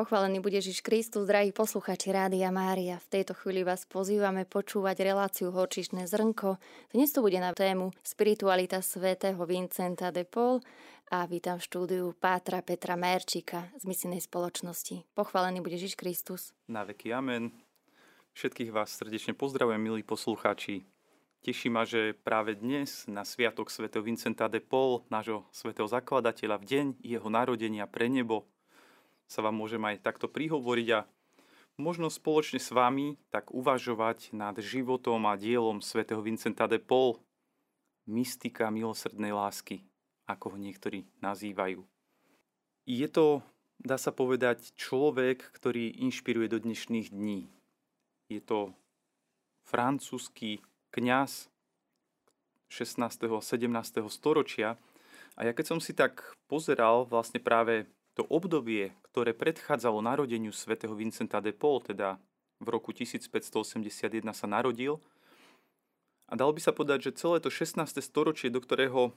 [0.00, 2.96] Pochválený bude Ježiš Kristus, drahí posluchači Rádia Mária.
[3.04, 6.56] V tejto chvíli vás pozývame počúvať reláciu Horčišné zrnko.
[6.88, 10.64] Dnes to bude na tému Spiritualita svätého Vincenta de Paul
[11.12, 15.04] a vítam v štúdiu Pátra Petra Merčika z misijnej spoločnosti.
[15.12, 16.56] Pochválený bude Ježiš Kristus.
[16.64, 17.52] Na veky amen.
[18.32, 20.80] Všetkých vás srdečne pozdravujem, milí poslucháči.
[21.44, 26.64] Teší ma, že práve dnes, na Sviatok svätého Vincenta de Paul, nášho svätého zakladateľa, v
[26.64, 28.48] deň jeho narodenia pre nebo,
[29.30, 31.06] sa vám môžem aj takto prihovoriť a
[31.78, 37.22] možno spoločne s vami tak uvažovať nad životom a dielom svätého Vincenta de Paul,
[38.10, 39.86] mystika milosrdnej lásky,
[40.26, 41.86] ako ho niektorí nazývajú.
[42.90, 43.46] Je to,
[43.78, 47.46] dá sa povedať, človek, ktorý inšpiruje do dnešných dní.
[48.26, 48.74] Je to
[49.62, 50.58] francúzsky
[50.90, 51.46] kňaz
[52.66, 52.98] 16.
[53.30, 54.10] a 17.
[54.10, 54.74] storočia.
[55.38, 57.86] A ja keď som si tak pozeral vlastne práve
[58.20, 62.20] to obdobie, ktoré predchádzalo narodeniu svätého Vincenta de Paul, teda
[62.60, 63.96] v roku 1581
[64.36, 65.00] sa narodil,
[66.28, 67.80] a dalo by sa povedať, že celé to 16.
[68.04, 69.16] storočie, do ktorého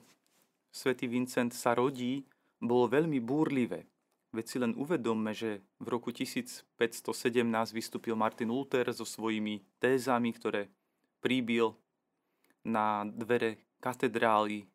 [0.72, 2.24] svätý Vincent sa rodí,
[2.64, 3.86] bolo veľmi búrlivé.
[4.32, 6.66] Veď si len uvedomme, že v roku 1517
[7.76, 10.72] vystúpil Martin Luther so svojimi tézami, ktoré
[11.20, 11.76] príbil
[12.64, 14.66] na dvere katedrály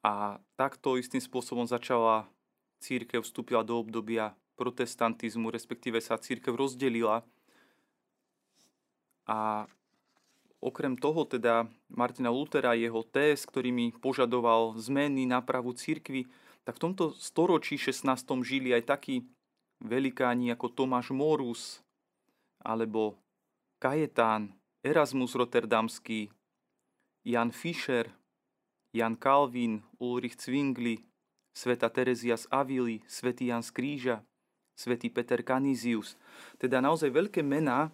[0.00, 2.30] a takto istým spôsobom začala
[2.78, 7.22] církev vstúpila do obdobia protestantizmu, respektíve sa církev rozdelila.
[9.28, 9.70] A
[10.58, 16.26] okrem toho teda Martina Lutera, jeho test, ktorými požadoval zmeny, nápravu církvy,
[16.66, 18.04] tak v tomto storočí 16.
[18.44, 19.24] žili aj takí
[19.78, 21.80] velikáni ako Tomáš Morus,
[22.60, 23.14] alebo
[23.78, 26.28] Kajetán, Erasmus Rotterdamský,
[27.22, 28.10] Jan Fischer,
[28.90, 31.07] Jan Calvin, Ulrich Zwingli,
[31.58, 34.16] sveta Terezia z Avily, svätý Jan z Kríža,
[34.78, 36.14] svätý Peter Canisius.
[36.54, 37.90] Teda naozaj veľké mená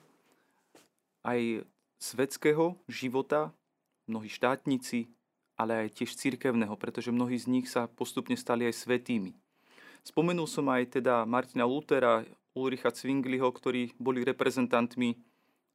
[1.25, 1.65] aj
[1.97, 3.57] svetského života,
[4.05, 5.09] mnohí štátnici,
[5.57, 9.33] ale aj tiež cirkevného, pretože mnohí z nich sa postupne stali aj svetými.
[10.05, 12.21] Spomenul som aj teda Martina Lutera,
[12.53, 15.17] Ulricha Zwingliho, ktorí boli reprezentantmi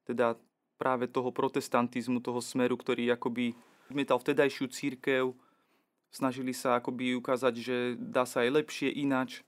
[0.06, 0.38] teda
[0.78, 3.58] práve toho protestantizmu, toho smeru, ktorý akoby
[3.90, 5.34] odmietal vtedajšiu církev,
[6.10, 9.46] Snažili sa akoby ukázať, že dá sa aj lepšie inač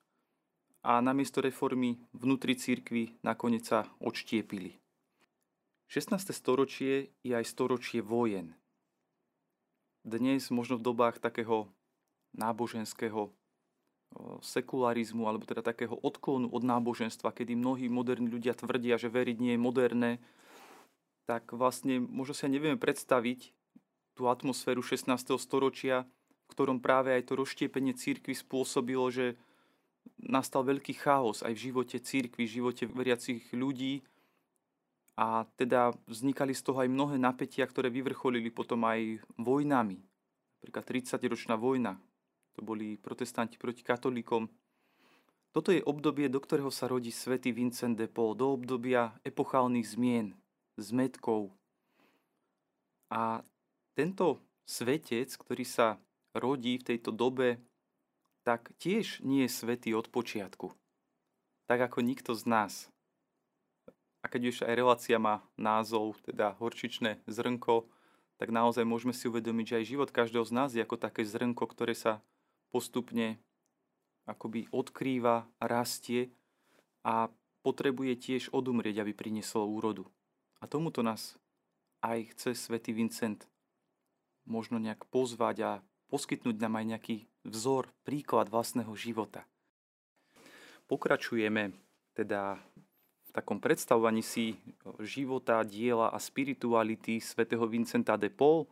[0.85, 4.77] a namiesto reformy vnútri církvy nakoniec sa odštiepili.
[5.89, 6.31] 16.
[6.31, 8.53] storočie je aj storočie vojen.
[10.05, 11.67] Dnes možno v dobách takého
[12.33, 13.33] náboženského
[14.43, 19.53] sekularizmu, alebo teda takého odklonu od náboženstva, kedy mnohí moderní ľudia tvrdia, že veriť nie
[19.55, 20.11] je moderné,
[21.27, 23.55] tak vlastne možno si nevieme predstaviť
[24.15, 25.11] tú atmosféru 16.
[25.39, 26.03] storočia,
[26.51, 29.39] ktorom práve aj to rozštiepenie církvy spôsobilo, že
[30.19, 34.03] nastal veľký chaos aj v živote církvy, v živote veriacich ľudí
[35.17, 39.99] a teda vznikali z toho aj mnohé napätia, ktoré vyvrcholili potom aj vojnami.
[40.61, 41.97] Napríklad 30-ročná vojna,
[42.53, 44.45] to boli protestanti proti katolíkom.
[45.51, 50.37] Toto je obdobie, do ktorého sa rodí svätý Vincent de Paul, do obdobia epochálnych zmien,
[50.79, 51.51] zmetkov.
[53.11, 53.43] A
[53.91, 55.99] tento svetec, ktorý sa
[56.35, 57.59] rodí v tejto dobe,
[58.41, 60.73] tak tiež nie je svetý od počiatku.
[61.69, 62.73] Tak ako nikto z nás.
[64.21, 67.89] A keď už aj relácia má názov, teda horčičné zrnko,
[68.37, 71.61] tak naozaj môžeme si uvedomiť, že aj život každého z nás je ako také zrnko,
[71.69, 72.21] ktoré sa
[72.73, 73.37] postupne
[74.25, 76.33] akoby odkrýva, rastie
[77.05, 77.29] a
[77.61, 80.05] potrebuje tiež odumrieť, aby prinieslo úrodu.
[80.61, 81.37] A tomuto nás
[82.01, 83.45] aj chce svätý Vincent
[84.45, 85.71] možno nejak pozvať a
[86.11, 87.15] poskytnúť nám aj nejaký
[87.47, 89.47] vzor, príklad vlastného života.
[90.91, 91.71] Pokračujeme
[92.11, 92.59] teda
[93.25, 94.59] v takom predstavovaní si
[94.99, 98.67] života, diela a spirituality svätého Vincenta de Paul.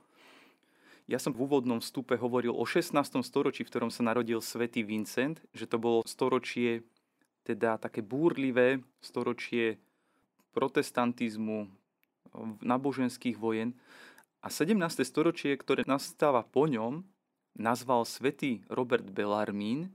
[1.08, 2.92] Ja som v úvodnom vstupe hovoril o 16.
[3.24, 6.84] storočí, v ktorom sa narodil svätý Vincent, že to bolo storočie
[7.48, 9.80] teda také búrlivé, storočie
[10.52, 11.72] protestantizmu,
[12.60, 13.74] náboženských vojen.
[14.44, 14.76] A 17.
[15.08, 17.02] storočie, ktoré nastáva po ňom,
[17.58, 19.94] nazval svätý Robert Bellarmín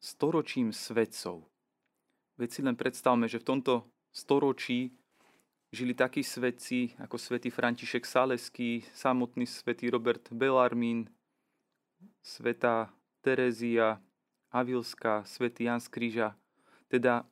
[0.00, 1.44] storočím svetcov.
[2.40, 3.74] Veď si len predstavme, že v tomto
[4.10, 4.96] storočí
[5.70, 11.06] žili takí svetci ako svätý František Saleský, samotný svätý Robert Bellarmín,
[12.24, 12.90] sveta
[13.20, 14.00] Terezia
[14.50, 16.34] Avilská, svätý Jan Kríža.
[16.90, 17.28] Teda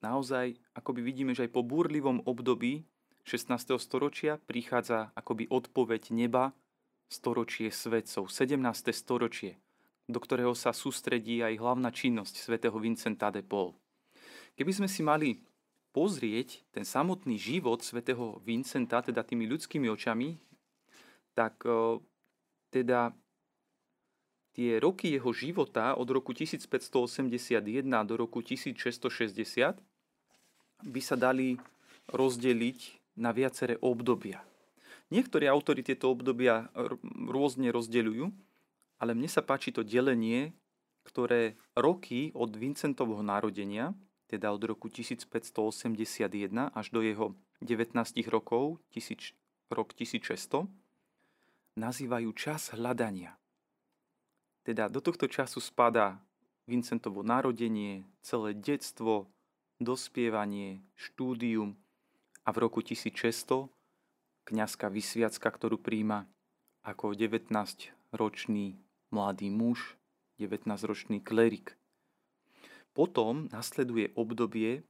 [0.00, 2.86] naozaj akoby vidíme, že aj po búrlivom období
[3.28, 3.76] 16.
[3.76, 6.56] storočia prichádza akoby odpoveď neba
[7.08, 8.60] storočie svetcov, 17.
[8.92, 9.56] storočie,
[10.08, 13.72] do ktorého sa sústredí aj hlavná činnosť svätého Vincenta de Paul.
[14.54, 15.42] Keby sme si mali
[15.94, 20.38] pozrieť ten samotný život svätého Vincenta, teda tými ľudskými očami,
[21.34, 21.62] tak
[22.70, 23.14] teda
[24.54, 27.58] tie roky jeho života od roku 1581
[28.06, 29.78] do roku 1660
[30.84, 31.58] by sa dali
[32.10, 32.78] rozdeliť
[33.18, 34.42] na viaceré obdobia.
[35.12, 36.72] Niektorí autori tieto obdobia
[37.28, 38.24] rôzne rozdeľujú,
[39.02, 40.56] ale mne sa páči to delenie,
[41.04, 43.92] ktoré roky od Vincentovho narodenia,
[44.32, 46.24] teda od roku 1581
[46.72, 47.92] až do jeho 19
[48.32, 49.36] rokov, tisíc,
[49.68, 50.64] rok 1600,
[51.76, 53.36] nazývajú čas hľadania.
[54.64, 56.16] Teda do tohto času spadá
[56.64, 59.28] Vincentovo narodenie, celé detstvo,
[59.76, 61.76] dospievanie, štúdium
[62.46, 63.73] a v roku 1600
[64.44, 66.28] kňazka vysviacka, ktorú príjma
[66.84, 68.76] ako 19-ročný
[69.08, 69.96] mladý muž,
[70.36, 71.76] 19-ročný klerik.
[72.92, 74.84] Potom nasleduje obdobie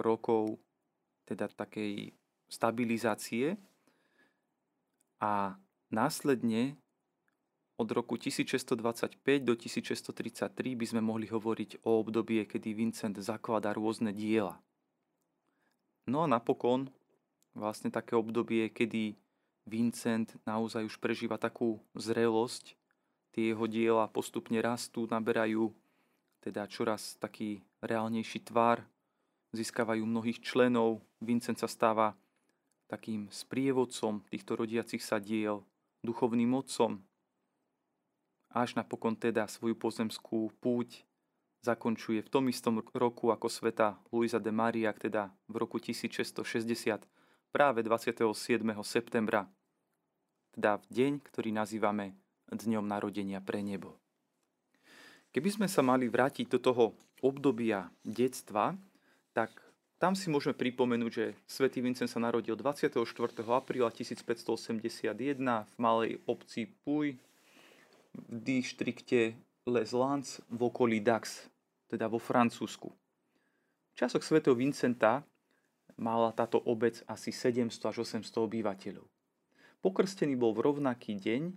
[0.00, 0.58] rokov
[1.28, 2.16] teda takej
[2.48, 3.60] stabilizácie
[5.20, 5.54] a
[5.92, 6.80] následne
[7.78, 8.74] od roku 1625
[9.46, 14.58] do 1633 by sme mohli hovoriť o obdobie, kedy Vincent zakladá rôzne diela.
[16.08, 16.90] No a napokon
[17.58, 19.18] vlastne také obdobie, kedy
[19.68, 22.78] Vincent naozaj už prežíva takú zrelosť.
[23.34, 25.74] Tie jeho diela postupne rastú, naberajú
[26.40, 28.86] teda čoraz taký reálnejší tvar,
[29.52, 32.16] získavajú mnohých členov, Vincent sa stáva
[32.88, 35.60] takým sprievodcom týchto rodiacich sa diel,
[36.00, 37.02] duchovným otcom,
[38.48, 41.04] až napokon teda svoju pozemskú púť
[41.60, 47.04] zakončuje v tom istom roku ako sveta Luisa de Maria, teda v roku 1660,
[47.52, 48.24] práve 27.
[48.84, 49.48] septembra,
[50.54, 52.16] teda v deň, ktorý nazývame
[52.48, 53.96] dňom narodenia pre nebo.
[55.28, 56.84] Keby sme sa mali vrátiť do toho
[57.20, 58.72] obdobia detstva,
[59.36, 59.52] tak
[59.98, 63.02] tam si môžeme pripomenúť, že svätý Vincent sa narodil 24.
[63.50, 65.10] apríla 1581
[65.42, 67.18] v malej obci Puy
[68.14, 69.34] v dištrikte
[69.68, 71.50] Les Landes v okolí Dax,
[71.92, 72.88] teda vo Francúzsku.
[72.88, 75.26] V časoch svätého Vincenta
[75.98, 79.06] mala táto obec asi 700 až 800 obyvateľov.
[79.82, 81.54] Pokrstený bol v rovnaký deň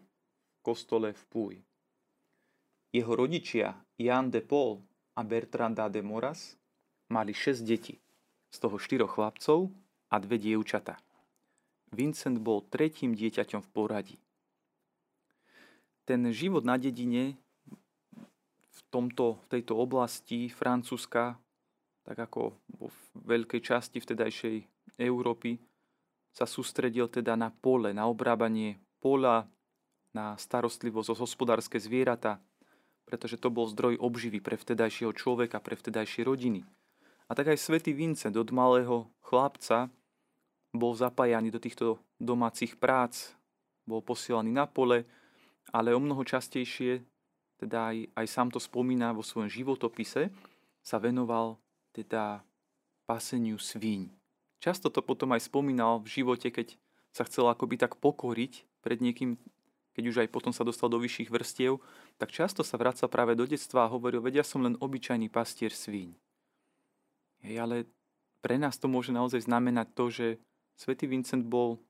[0.65, 1.53] kostole v Púj.
[2.91, 4.81] Jeho rodičia Jan de Paul
[5.15, 6.57] a Bertranda de Moras
[7.07, 7.97] mali 6 detí,
[8.51, 9.71] z toho 4 chlapcov
[10.11, 10.99] a dve dievčata.
[11.91, 14.17] Vincent bol tretím dieťaťom v poradí.
[16.07, 17.35] Ten život na dedine
[18.71, 21.35] v, tomto, v tejto oblasti Francúzska,
[22.05, 24.55] tak ako vo veľkej časti vtedajšej
[25.01, 25.61] Európy,
[26.31, 29.45] sa sústredil teda na pole, na obrábanie pola,
[30.15, 32.39] na starostlivosť o hospodárske zvieratá,
[33.03, 36.63] pretože to bol zdroj obživy pre vtedajšieho človeka, pre vtedajšie rodiny.
[37.27, 39.91] A tak aj svätý Vincent od malého chlapca
[40.71, 43.35] bol zapájaný do týchto domácich prác,
[43.83, 45.03] bol posielaný na pole,
[45.71, 47.03] ale o mnoho častejšie,
[47.59, 50.31] teda aj, aj sám to spomína vo svojom životopise,
[50.79, 51.59] sa venoval
[51.91, 52.43] teda
[53.05, 54.11] paseniu svíň.
[54.61, 56.77] Často to potom aj spomínal v živote, keď
[57.11, 59.35] sa chcel akoby tak pokoriť pred niekým
[59.91, 61.83] keď už aj potom sa dostal do vyšších vrstiev,
[62.15, 66.15] tak často sa vraca práve do detstva a hovoril, vedia som len obyčajný pastier svíň.
[67.43, 67.77] Hej, ale
[68.39, 70.27] pre nás to môže naozaj znamenať to, že
[70.79, 71.81] svätý Vincent bol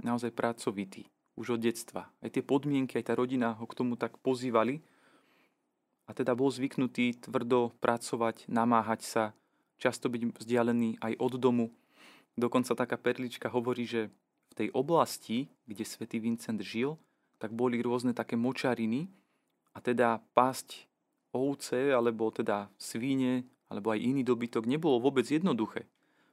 [0.00, 2.08] naozaj pracovitý už od detstva.
[2.18, 4.80] Aj tie podmienky, aj tá rodina ho k tomu tak pozývali
[6.08, 9.24] a teda bol zvyknutý tvrdo pracovať, namáhať sa,
[9.76, 11.66] často byť vzdialený aj od domu.
[12.34, 14.08] Dokonca taká perlička hovorí, že
[14.48, 16.96] v tej oblasti, kde svätý Vincent žil,
[17.36, 19.06] tak boli rôzne také močariny
[19.76, 20.88] a teda pásť
[21.30, 25.84] ovce alebo teda svíne alebo aj iný dobytok nebolo vôbec jednoduché.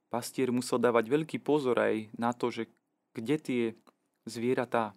[0.07, 2.71] Pastier musel dávať veľký pozor aj na to, že
[3.11, 3.63] kde tie
[4.23, 4.95] zvieratá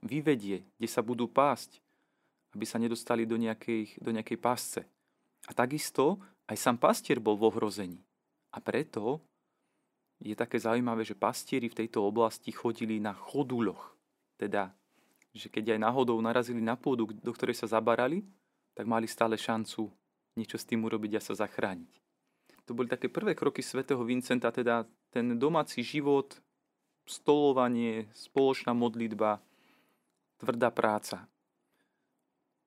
[0.00, 1.82] vyvedie, kde sa budú pásť,
[2.54, 4.80] aby sa nedostali do nejakej, do nejakej pásce.
[5.46, 6.18] A takisto
[6.50, 8.00] aj sám pastier bol v ohrození.
[8.50, 9.22] A preto
[10.20, 13.96] je také zaujímavé, že pastieri v tejto oblasti chodili na choduloch,
[14.36, 14.74] teda
[15.30, 18.26] že keď aj náhodou narazili na pôdu, do ktorej sa zabarali,
[18.74, 19.86] tak mali stále šancu
[20.34, 21.90] niečo s tým urobiť a sa zachrániť.
[22.66, 26.38] To boli také prvé kroky svätého Vincenta, teda ten domáci život,
[27.06, 29.42] stolovanie, spoločná modlitba,
[30.38, 31.26] tvrdá práca.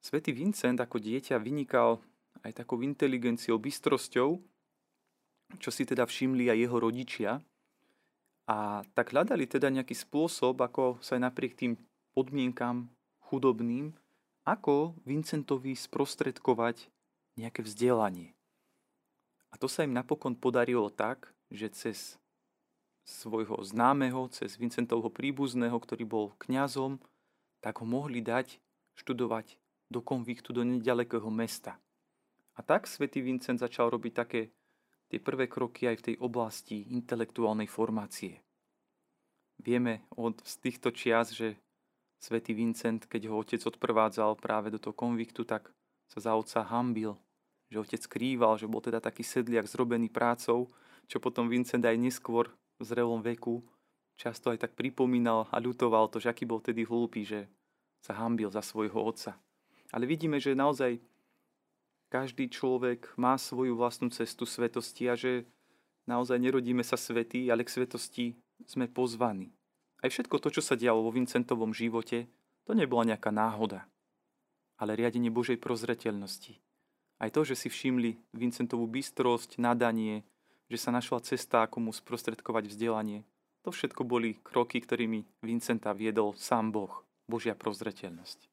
[0.03, 2.03] Svetý Vincent ako dieťa vynikal
[2.43, 4.35] aj takou inteligenciou, bystrosťou,
[5.63, 7.31] čo si teda všimli aj jeho rodičia.
[8.43, 11.79] A tak hľadali teda nejaký spôsob, ako sa aj napriek tým
[12.11, 12.91] podmienkam
[13.31, 13.95] chudobným
[14.43, 16.91] ako Vincentovi sprostredkovať
[17.39, 18.35] nejaké vzdelanie.
[19.49, 22.19] A to sa im napokon podarilo tak, že cez
[23.07, 26.99] svojho známeho, cez Vincentovho príbuzného, ktorý bol kňazom,
[27.63, 28.59] tak ho mohli dať
[28.99, 29.62] študovať
[29.93, 31.77] do konviktu, do nedalekého mesta.
[32.57, 34.49] A tak svätý Vincent začal robiť také
[35.13, 38.41] tie prvé kroky aj v tej oblasti intelektuálnej formácie.
[39.61, 41.61] Vieme od z týchto čias, že
[42.17, 45.69] svätý Vincent, keď ho otec odprvádzal práve do toho konviktu, tak
[46.09, 47.13] sa za otca hambil,
[47.69, 50.73] že otec skrýval, že bol teda taký sedliak zrobený prácou,
[51.05, 52.49] čo potom Vincent aj neskôr
[52.81, 53.61] v zrelom veku
[54.15, 57.49] často aj tak pripomínal a ľutoval to, že aký bol tedy hlúpy, že
[58.03, 59.37] sa hambil za svojho otca.
[59.93, 60.97] Ale vidíme, že naozaj
[62.09, 65.45] každý človek má svoju vlastnú cestu svetosti a že
[66.09, 69.53] naozaj nerodíme sa svetí, ale k svetosti sme pozvaní.
[70.01, 72.29] Aj všetko to, čo sa dialo vo Vincentovom živote,
[72.65, 73.87] to nebola nejaká náhoda,
[74.77, 76.59] ale riadenie Božej prozreteľnosti.
[77.17, 80.21] Aj to, že si všimli Vincentovú bystrosť, nadanie,
[80.67, 83.23] že sa našla cesta, ako mu sprostredkovať vzdelanie,
[83.63, 86.93] to všetko boli kroky, ktorými Vincenta viedol sám Boh,
[87.25, 88.52] Božia prozreteľnosť.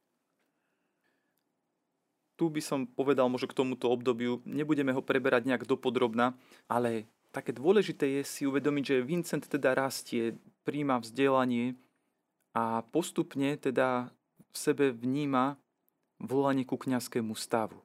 [2.41, 6.33] Tu by som povedal možno k tomuto obdobiu, nebudeme ho preberať nejak dopodrobna,
[6.73, 7.05] ale
[7.37, 11.77] také dôležité je si uvedomiť, že Vincent teda rastie, príjma vzdelanie
[12.57, 14.09] a postupne teda
[14.49, 15.61] v sebe vníma
[16.17, 17.77] volanie ku kňazskému stavu.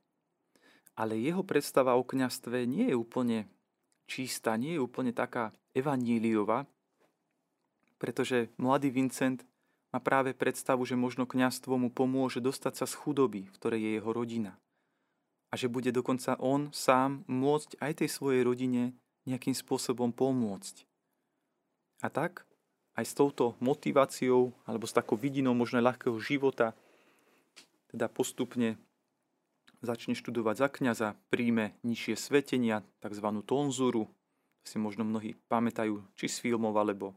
[0.95, 3.51] Ale jeho predstava o kňastve nie je úplne
[4.07, 6.63] čistá, nie je úplne taká evaníliová,
[7.99, 9.43] pretože mladý Vincent
[9.95, 13.91] má práve predstavu, že možno kňastvo mu pomôže dostať sa z chudoby, v ktorej je
[13.95, 14.59] jeho rodina.
[15.47, 18.91] A že bude dokonca on sám môcť aj tej svojej rodine
[19.23, 20.83] nejakým spôsobom pomôcť.
[22.03, 22.43] A tak
[22.99, 26.75] aj s touto motiváciou alebo s takou vidinou možno ľahkého života
[27.87, 28.75] teda postupne
[29.79, 33.27] začne študovať za kniaza, príjme nižšie svetenia, tzv.
[33.47, 34.11] tonzuru,
[34.67, 37.15] si možno mnohí pamätajú či z filmov, alebo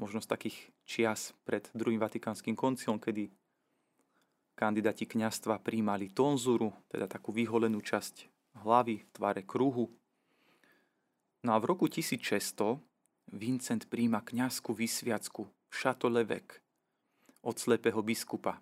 [0.00, 3.28] možno z takých čias pred druhým vatikánskym koncilom, kedy
[4.56, 8.32] kandidáti kňastva príjmali tonzuru, teda takú vyholenú časť
[8.64, 9.92] hlavy v tvare kruhu,
[11.40, 12.76] No a v roku 1600
[13.32, 16.60] Vincent príjma kňazskú vysviacku v Šatolevek
[17.40, 18.60] od slepého biskupa.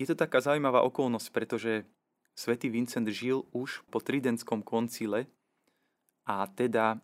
[0.00, 1.84] Je to taká zaujímavá okolnosť, pretože
[2.32, 5.28] svätý Vincent žil už po Tridentskom koncile
[6.24, 6.96] a teda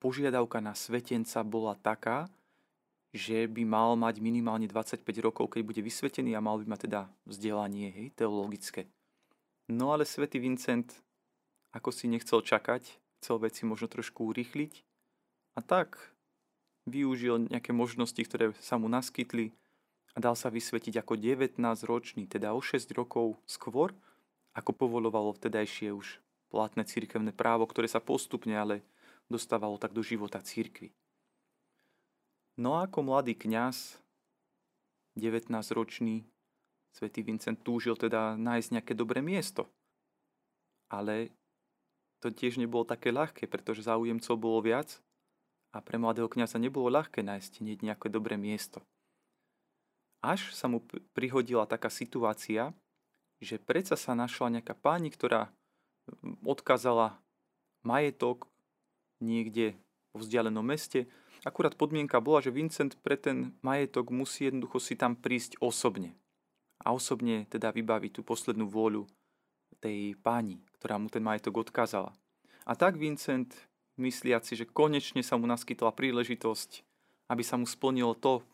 [0.00, 2.26] požiadavka na svetenca bola taká,
[3.12, 7.00] že by mal mať minimálne 25 rokov, keď bude vysvetený a mal by mať teda
[7.28, 8.88] vzdelanie hej, teologické.
[9.70, 10.90] No ale svätý Vincent
[11.70, 12.82] ako si nechcel čakať,
[13.22, 14.82] chcel veci možno trošku urýchliť
[15.54, 15.98] a tak
[16.90, 19.54] využil nejaké možnosti, ktoré sa mu naskytli
[20.14, 23.94] a dal sa vysvetiť ako 19-ročný, teda o 6 rokov skôr,
[24.50, 26.18] ako povolovalo vtedajšie už
[26.50, 28.82] platné církevné právo, ktoré sa postupne ale
[29.30, 30.90] dostávalo tak do života církvy.
[32.58, 33.96] No a ako mladý kňaz,
[35.16, 36.26] 19-ročný,
[36.92, 39.70] svätý Vincent túžil teda nájsť nejaké dobré miesto.
[40.90, 41.30] Ale
[42.20, 44.98] to tiež nebolo také ľahké, pretože záujemcov bolo viac
[45.70, 48.82] a pre mladého kniaza nebolo ľahké nájsť nejaké dobré miesto.
[50.20, 50.84] Až sa mu
[51.16, 52.76] prihodila taká situácia,
[53.40, 55.48] že predsa sa našla nejaká pani, ktorá
[56.44, 57.16] odkázala
[57.86, 58.49] majetok
[59.22, 59.76] niekde
[60.10, 61.06] vo vzdialenom meste.
[61.46, 66.12] Akurát podmienka bola, že Vincent pre ten majetok musí jednoducho si tam prísť osobne.
[66.80, 69.08] A osobne teda vybaviť tú poslednú vôľu
[69.80, 72.12] tej pani, ktorá mu ten majetok odkázala.
[72.68, 73.52] A tak Vincent,
[73.96, 76.84] mysliaci, že konečne sa mu naskytla príležitosť,
[77.32, 78.44] aby sa mu splnilo to,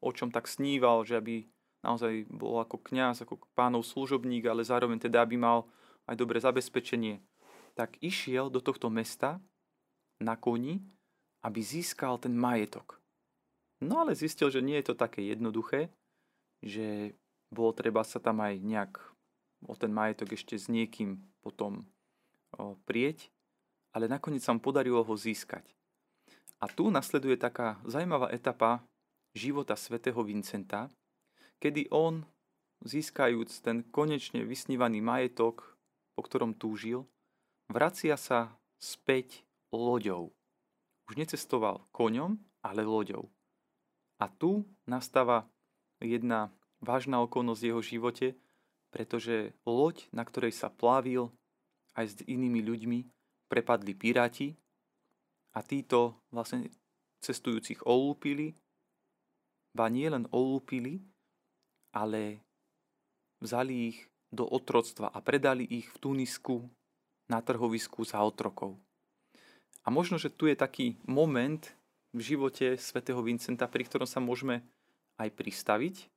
[0.00, 1.48] o čom tak sníval, že aby
[1.80, 5.64] naozaj bol ako kňaz, ako pánov služobník, ale zároveň teda, aby mal
[6.04, 7.20] aj dobré zabezpečenie,
[7.76, 9.40] tak išiel do tohto mesta
[10.22, 10.80] na koni,
[11.44, 12.98] aby získal ten majetok.
[13.80, 15.92] No ale zistil, že nie je to také jednoduché,
[16.64, 17.12] že
[17.52, 18.92] bolo treba sa tam aj nejak
[19.68, 21.84] o ten majetok ešte s niekým potom
[22.56, 23.30] o, prieť,
[23.94, 25.64] ale nakoniec sa mu podarilo ho získať.
[26.60, 28.80] A tu nasleduje taká zaujímavá etapa
[29.36, 30.88] života svätého Vincenta,
[31.60, 32.24] kedy on,
[32.84, 35.76] získajúc ten konečne vysnívaný majetok,
[36.16, 37.04] po ktorom túžil,
[37.68, 40.34] vracia sa späť loďou.
[41.06, 43.30] Už necestoval koňom, ale loďou.
[44.18, 45.46] A tu nastáva
[46.02, 46.50] jedna
[46.82, 48.26] vážna okolnosť v jeho živote,
[48.90, 51.30] pretože loď, na ktorej sa plávil
[51.94, 52.98] aj s inými ľuďmi,
[53.46, 54.56] prepadli piráti
[55.54, 56.68] a títo vlastne
[57.24, 58.56] cestujúcich olúpili,
[59.76, 61.04] ba nie len olúpili,
[61.92, 62.40] ale
[63.40, 63.98] vzali ich
[64.32, 66.64] do otroctva a predali ich v Tunisku
[67.28, 68.76] na trhovisku za otrokov.
[69.86, 71.62] A možno, že tu je taký moment
[72.10, 74.66] v živote svätého Vincenta, pri ktorom sa môžeme
[75.14, 76.10] aj pristaviť.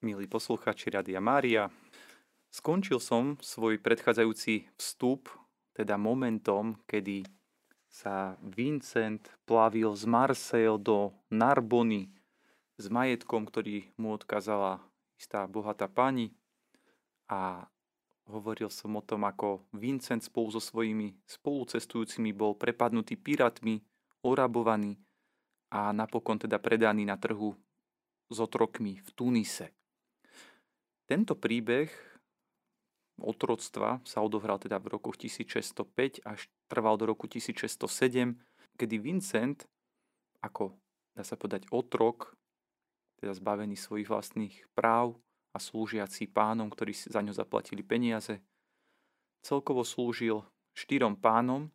[0.00, 1.68] Milí poslucháči Radia Mária,
[2.48, 5.28] skončil som svoj predchádzajúci vstup,
[5.76, 7.28] teda momentom, kedy
[7.92, 12.08] sa Vincent plavil z Marseille do Narbony
[12.80, 14.80] s majetkom, ktorý mu odkázala
[15.20, 16.32] istá bohatá pani
[17.28, 17.68] a
[18.32, 23.84] Hovoril som o tom, ako Vincent spolu so svojimi spolucestujúcimi bol prepadnutý pirátmi,
[24.24, 24.96] orabovaný
[25.68, 27.52] a napokon teda predaný na trhu
[28.32, 29.76] s otrokmi v Tunise.
[31.04, 31.92] Tento príbeh
[33.20, 38.32] otroctva sa odohral teda v roku 1605 až trval do roku 1607,
[38.80, 39.68] kedy Vincent
[40.40, 40.74] ako,
[41.14, 42.34] dá sa povedať, otrok,
[43.22, 45.14] teda zbavený svojich vlastných práv,
[45.52, 48.40] a slúžiaci pánom, ktorí za ňo zaplatili peniaze.
[49.44, 50.42] Celkovo slúžil
[50.72, 51.68] štyrom pánom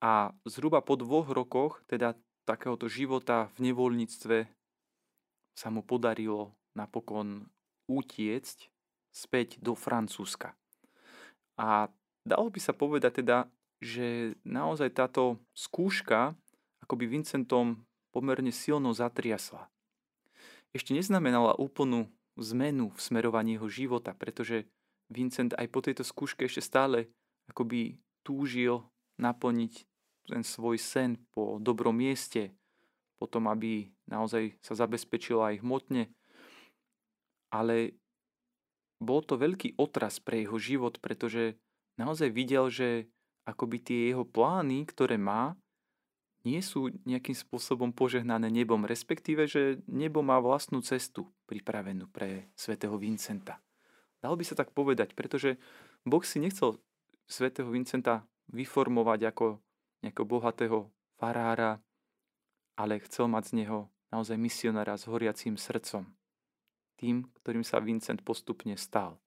[0.00, 2.16] a zhruba po dvoch rokoch, teda
[2.48, 4.48] takéhoto života v nevoľníctve,
[5.58, 7.50] sa mu podarilo napokon
[7.90, 8.70] utiecť
[9.10, 10.54] späť do Francúzska.
[11.58, 11.90] A
[12.22, 13.50] dalo by sa povedať teda,
[13.82, 16.38] že naozaj táto skúška
[16.86, 17.82] akoby Vincentom
[18.14, 19.66] pomerne silno zatriasla.
[20.72, 22.06] Ešte neznamenala úplnú
[22.42, 24.66] zmenu v smerovaní jeho života, pretože
[25.08, 27.08] Vincent aj po tejto skúške ešte stále
[27.48, 28.84] akoby túžil
[29.16, 29.88] naplniť
[30.28, 32.52] ten svoj sen po dobrom mieste,
[33.16, 36.12] potom aby naozaj sa zabezpečilo aj hmotne.
[37.48, 37.96] Ale
[39.00, 41.56] bol to veľký otras pre jeho život, pretože
[41.96, 43.08] naozaj videl, že
[43.48, 45.56] akoby tie jeho plány, ktoré má,
[46.46, 52.94] nie sú nejakým spôsobom požehnané nebom, respektíve, že nebo má vlastnú cestu pripravenú pre svätého
[52.94, 53.58] Vincenta.
[54.22, 55.58] Dalo by sa tak povedať, pretože
[56.06, 56.78] Boh si nechcel
[57.26, 59.46] svätého Vincenta vyformovať ako
[60.02, 60.78] nejakého bohatého
[61.18, 61.82] farára,
[62.78, 66.06] ale chcel mať z neho naozaj misionára s horiacím srdcom.
[66.98, 69.18] Tým, ktorým sa Vincent postupne stal.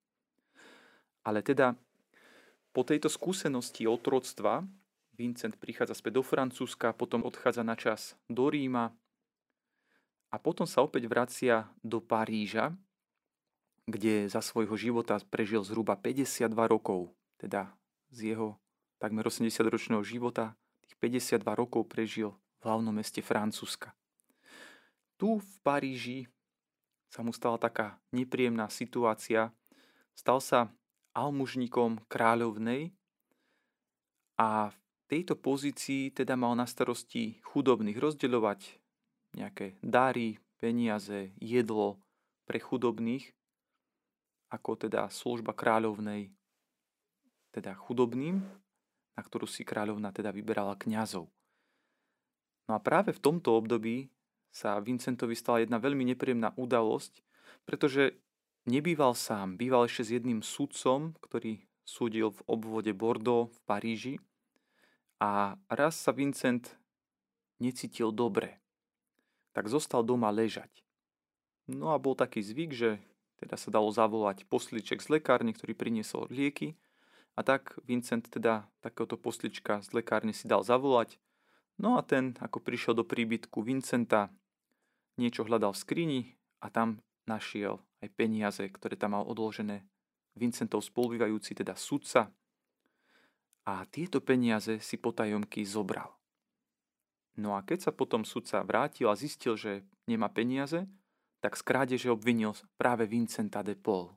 [1.23, 1.77] Ale teda
[2.71, 4.63] po tejto skúsenosti otroctva
[5.15, 8.95] Vincent prichádza späť do Francúzska, potom odchádza na čas do Ríma
[10.31, 12.71] a potom sa opäť vracia do Paríža,
[13.85, 17.75] kde za svojho života prežil zhruba 52 rokov, teda
[18.07, 18.55] z jeho
[19.01, 23.91] takmer 80-ročného života tých 52 rokov prežil v hlavnom meste Francúzska.
[25.19, 26.19] Tu v Paríži
[27.11, 29.51] sa mu stala taká nepríjemná situácia.
[30.15, 30.71] Stal sa
[31.11, 32.95] almužníkom kráľovnej
[34.39, 34.71] a
[35.11, 38.79] tejto pozícii teda mal na starosti chudobných rozdeľovať
[39.35, 41.99] nejaké dary, peniaze, jedlo
[42.47, 43.35] pre chudobných,
[44.47, 46.31] ako teda služba kráľovnej,
[47.51, 48.39] teda chudobným,
[49.17, 51.27] na ktorú si kráľovna teda vyberala kňazov.
[52.69, 54.07] No a práve v tomto období
[54.47, 57.19] sa Vincentovi stala jedna veľmi nepríjemná udalosť,
[57.67, 58.15] pretože
[58.63, 64.15] nebýval sám, býval ešte s jedným sudcom, ktorý súdil v obvode Bordeaux v Paríži
[65.21, 66.65] a raz sa Vincent
[67.61, 68.57] necítil dobre,
[69.53, 70.81] tak zostal doma ležať.
[71.69, 72.97] No a bol taký zvyk, že
[73.37, 76.73] teda sa dalo zavolať posliček z lekárne, ktorý priniesol lieky
[77.37, 81.21] a tak Vincent teda takéhoto poslička z lekárne si dal zavolať.
[81.77, 84.33] No a ten, ako prišiel do príbytku Vincenta,
[85.21, 86.21] niečo hľadal v skrini
[86.65, 86.97] a tam
[87.29, 89.85] našiel aj peniaze, ktoré tam mal odložené
[90.33, 92.33] Vincentov spolubývajúci, teda sudca,
[93.67, 96.17] a tieto peniaze si potajomky zobral.
[97.37, 100.89] No a keď sa potom sudca vrátil a zistil, že nemá peniaze,
[101.41, 104.13] tak z krádeže obvinil práve Vincenta de Paul.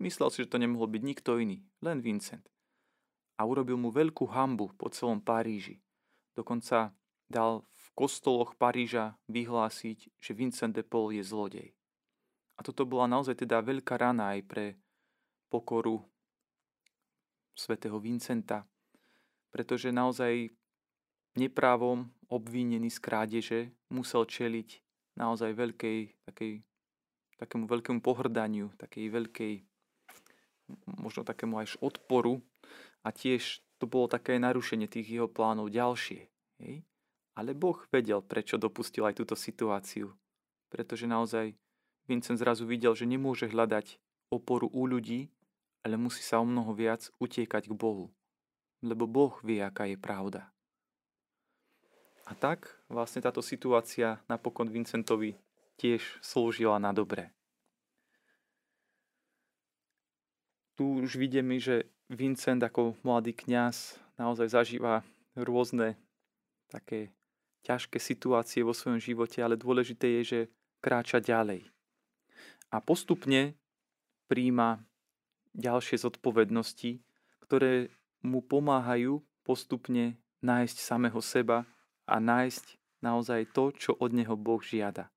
[0.00, 2.48] Myslel si, že to nemohol byť nikto iný, len Vincent.
[3.36, 5.82] A urobil mu veľkú hambu po celom Paríži.
[6.32, 6.96] Dokonca
[7.28, 11.68] dal v kostoloch Paríža vyhlásiť, že Vincent de Paul je zlodej.
[12.56, 14.66] A toto bola naozaj teda veľká rana aj pre
[15.52, 16.00] pokoru
[17.52, 18.64] svätého Vincenta,
[19.52, 20.50] pretože naozaj
[21.36, 23.60] neprávom obvinený z krádeže
[23.92, 24.80] musel čeliť
[25.20, 26.64] naozaj veľkej, takej,
[27.36, 29.54] takému veľkému pohrdaniu, takej veľkej,
[30.96, 32.40] možno takému až odporu
[33.04, 36.32] a tiež to bolo také narušenie tých jeho plánov ďalšie.
[36.64, 36.74] Hej?
[37.36, 40.12] Ale Boh vedel, prečo dopustil aj túto situáciu.
[40.72, 41.52] Pretože naozaj
[42.08, 44.00] Vincent zrazu videl, že nemôže hľadať
[44.32, 45.28] oporu u ľudí,
[45.84, 48.12] ale musí sa o mnoho viac utiekať k Bohu
[48.82, 50.50] lebo Boh vie, aká je pravda.
[52.26, 55.38] A tak vlastne táto situácia napokon Vincentovi
[55.78, 57.30] tiež slúžila na dobré.
[60.82, 65.06] tu už vidíme, že Vincent ako mladý kňaz naozaj zažíva
[65.38, 65.94] rôzne
[66.66, 67.14] také
[67.62, 70.40] ťažké situácie vo svojom živote, ale dôležité je, že
[70.82, 71.70] kráča ďalej.
[72.74, 73.54] A postupne
[74.26, 74.82] príjma
[75.54, 76.98] ďalšie zodpovednosti,
[77.46, 77.92] ktoré
[78.22, 81.66] mu pomáhajú postupne nájsť samého seba
[82.06, 85.10] a nájsť naozaj to, čo od neho Boh žiada.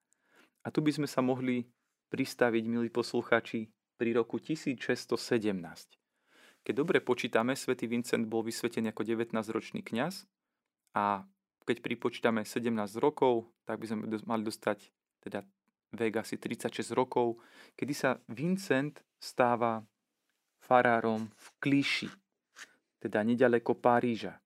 [0.65, 1.70] A tu by sme sa mohli
[2.10, 5.15] pristaviť, milí posluchači, pri roku 1617.
[6.65, 10.26] Keď dobre počítame, svätý Vincent bol vysvetený ako 19-ročný kňaz
[10.98, 11.24] a
[11.65, 14.89] keď pripočítame 17 rokov, tak by sme mali dostať
[15.22, 15.46] teda
[15.96, 17.39] vek asi 36 rokov,
[17.78, 19.82] kedy sa Vincent stáva
[20.60, 22.10] farárom v Klíši,
[23.06, 24.41] teda nedaleko Paríža.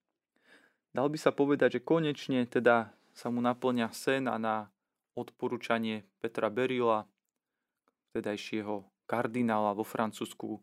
[0.92, 4.68] Dal by sa povedať, že konečne teda sa mu naplňa sen a na
[5.16, 7.08] odporúčanie Petra Berila,
[8.12, 10.60] tedajšieho kardinála vo Francúzsku,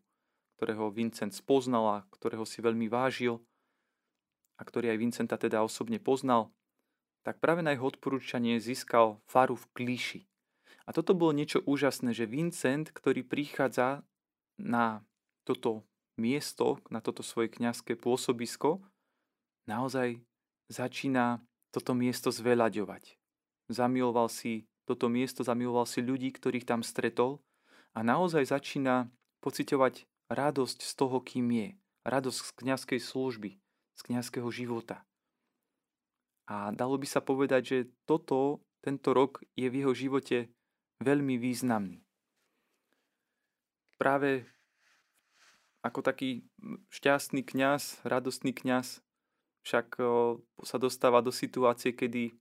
[0.59, 3.41] ktorého Vincent spoznal a ktorého si veľmi vážil
[4.57, 6.53] a ktorý aj Vincenta teda osobne poznal,
[7.25, 10.21] tak práve na jeho odporúčanie získal faru v Klíši.
[10.87, 14.07] A toto bolo niečo úžasné, že Vincent, ktorý prichádza
[14.55, 15.03] na
[15.43, 15.83] toto
[16.17, 18.81] miesto, na toto svoje kňazské pôsobisko,
[19.69, 20.19] naozaj
[20.67, 21.39] začína
[21.71, 23.15] toto miesto zveľaďovať.
[23.69, 27.43] Zamiloval si toto miesto, zamiloval si ľudí, ktorých tam stretol
[27.93, 29.11] a naozaj začína
[29.43, 31.69] pociťovať radosť z toho, kým je.
[32.07, 33.51] Radosť z kniazkej služby,
[33.95, 35.03] z kniazského života.
[36.47, 37.77] A dalo by sa povedať, že
[38.07, 40.47] toto, tento rok je v jeho živote
[41.03, 41.99] veľmi významný.
[43.99, 44.47] Práve
[45.85, 46.43] ako taký
[46.89, 49.01] šťastný kňaz, radostný kňaz,
[49.67, 49.99] však
[50.63, 52.31] sa dostáva do situácie, kedy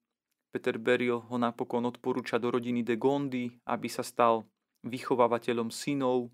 [0.54, 4.46] Peter Beril ho napokon odporúča do rodiny de Gondi, aby sa stal
[4.86, 6.30] vychovávateľom synov,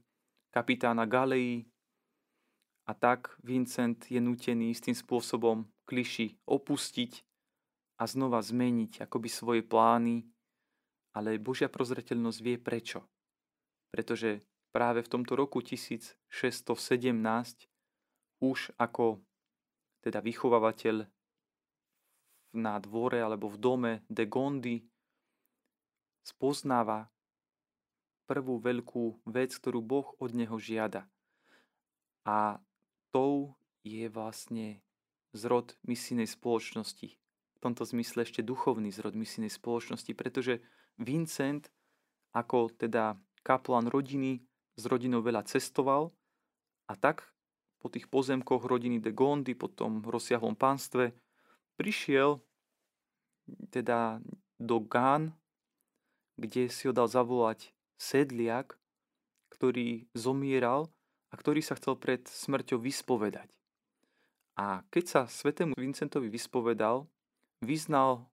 [0.53, 1.65] kapitána Galei.
[2.87, 7.25] A tak Vincent je nutený istým spôsobom kliši opustiť
[7.99, 10.29] a znova zmeniť akoby svoje plány,
[11.17, 13.07] ale Božia prozreteľnosť vie prečo.
[13.89, 16.17] Pretože práve v tomto roku 1617
[18.43, 19.21] už ako
[20.03, 21.07] teda vychovávateľ
[22.53, 24.83] na dvore alebo v dome de Gondi
[26.27, 27.09] spoznáva
[28.27, 31.05] prvú veľkú vec, ktorú Boh od neho žiada.
[32.25, 32.59] A
[33.13, 34.81] tou je vlastne
[35.35, 37.09] zrod misijnej spoločnosti.
[37.57, 40.63] V tomto zmysle ešte duchovný zrod misijnej spoločnosti, pretože
[41.01, 41.73] Vincent
[42.33, 44.41] ako teda kaplan rodiny
[44.77, 46.13] s rodinou veľa cestoval
[46.89, 47.33] a tak
[47.83, 51.11] po tých pozemkoch rodiny de Gondi, po tom rozsiahlom pánstve,
[51.75, 52.39] prišiel
[53.75, 54.23] teda
[54.63, 55.35] do Gán,
[56.39, 58.79] kde si ho dal zavolať sedliak,
[59.51, 60.95] ktorý zomieral
[61.31, 63.51] a ktorý sa chcel pred smrťou vyspovedať.
[64.55, 67.09] A keď sa svetému Vincentovi vyspovedal,
[67.65, 68.31] vyznal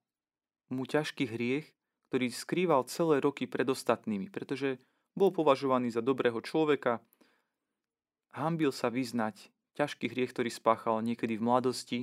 [0.70, 1.74] mu ťažký hriech,
[2.10, 4.82] ktorý skrýval celé roky pred ostatnými, pretože
[5.14, 7.02] bol považovaný za dobrého človeka,
[8.34, 12.00] hambil sa vyznať ťažký hriech, ktorý spáchal niekedy v mladosti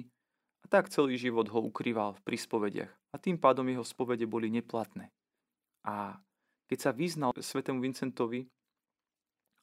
[0.64, 5.12] a tak celý život ho ukrýval v príspovediach a tým pádom jeho spovede boli neplatné.
[5.86, 6.18] A
[6.66, 8.50] keď sa vyznal svetému Vincentovi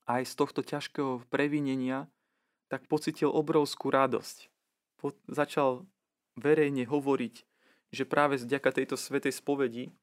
[0.07, 2.07] aj z tohto ťažkého previnenia,
[2.71, 4.47] tak pocitil obrovskú radosť.
[4.97, 5.83] Po, začal
[6.39, 7.35] verejne hovoriť,
[7.93, 9.93] že práve vďaka tejto svetej spovedi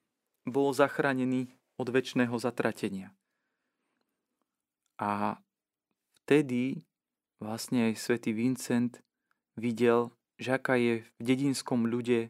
[0.46, 1.50] bol zachránený
[1.80, 3.10] od väčšného zatratenia.
[5.00, 5.40] A
[6.22, 6.84] vtedy
[7.40, 9.00] vlastne aj svätý Vincent
[9.56, 12.28] videl, že aká je v dedinskom ľude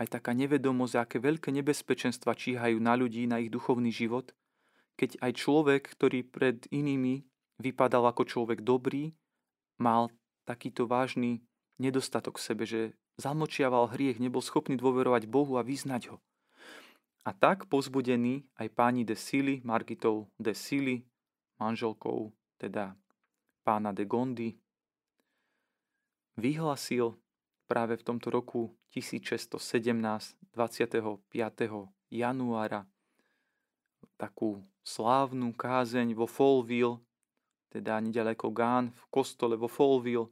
[0.00, 4.32] aj taká nevedomosť, aké veľké nebezpečenstva číhajú na ľudí, na ich duchovný život,
[4.96, 7.24] keď aj človek, ktorý pred inými
[7.60, 9.12] vypadal ako človek dobrý,
[9.76, 10.08] mal
[10.48, 11.44] takýto vážny
[11.76, 12.80] nedostatok v sebe, že
[13.20, 16.16] zamlčiaval hriech, nebol schopný dôverovať Bohu a vyznať ho.
[17.24, 21.04] A tak pozbudený aj páni de Sily, Margitou de Sily,
[21.60, 22.96] manželkou teda
[23.64, 24.56] pána de Gondi,
[26.36, 27.16] vyhlasil
[27.66, 29.58] práve v tomto roku 1617,
[30.54, 31.90] 25.
[32.12, 32.86] januára,
[34.16, 37.02] takú slávnu kázeň vo Folville,
[37.68, 40.30] teda nedaleko Gán, v kostole vo Folville,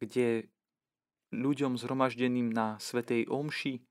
[0.00, 0.48] kde
[1.34, 3.84] ľuďom zhromaždeným na Svetej Omši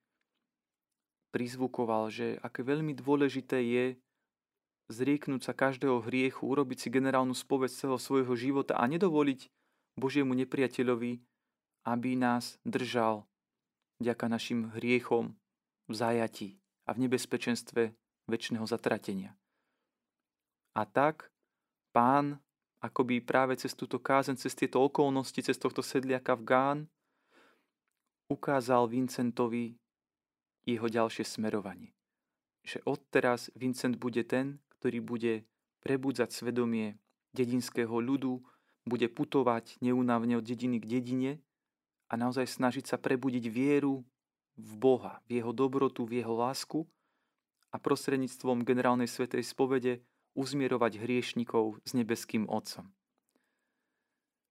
[1.30, 3.86] prizvukoval, že aké veľmi dôležité je
[4.88, 9.52] zrieknúť sa každého hriechu, urobiť si generálnu spoveď celého svojho života a nedovoliť
[10.00, 11.20] Božiemu nepriateľovi,
[11.88, 13.28] aby nás držal
[14.00, 15.36] vďaka našim hriechom
[15.88, 16.50] v zajati
[16.88, 17.96] a v nebezpečenstve
[18.28, 19.36] väčšného zatratenia.
[20.78, 21.32] A tak
[21.92, 22.38] pán
[22.84, 26.80] akoby práve cez túto kázen, cez tieto okolnosti, cez tohto sedliaka v Gán,
[28.30, 29.80] ukázal Vincentovi
[30.68, 31.96] jeho ďalšie smerovanie.
[32.68, 35.34] Že odteraz Vincent bude ten, ktorý bude
[35.82, 36.98] prebudzať svedomie
[37.34, 38.42] dedinského ľudu,
[38.88, 41.32] bude putovať neunávne od dediny k dedine
[42.08, 44.08] a naozaj snažiť sa prebudiť vieru
[44.56, 46.88] v Boha, v jeho dobrotu, v jeho lásku
[47.70, 50.00] a prostredníctvom generálnej svetej spovede
[50.34, 52.90] uzmierovať hriešnikov s nebeským Otcom.